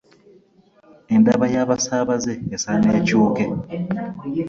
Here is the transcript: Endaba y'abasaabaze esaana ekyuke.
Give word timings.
Endaba 1.15 1.45
y'abasaabaze 1.53 2.33
esaana 2.55 2.87
ekyuke. 2.99 3.45